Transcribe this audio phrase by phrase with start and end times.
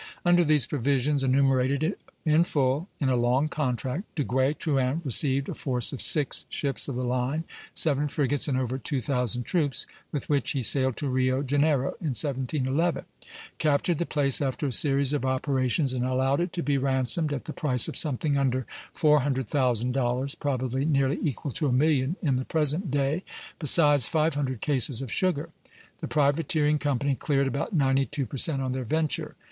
[0.25, 1.95] Under these provisions, enumerated
[2.25, 6.95] in full in a long contract, Duguay Trouin received a force of six ships of
[6.95, 7.43] the line,
[7.75, 12.15] seven frigates, and over two thousand troops, with which he sailed to Rio Janeiro in
[12.17, 13.05] 1711;
[13.59, 17.45] captured the place after a series of operations, and allowed it to be ransomed at
[17.45, 22.15] the price of something under four hundred thousand dollars, probably nearly equal to a million
[22.23, 23.23] in the present day,
[23.59, 25.49] besides five hundred cases of sugar.
[25.99, 29.35] The privateering company cleared about ninety two per cent on their venture.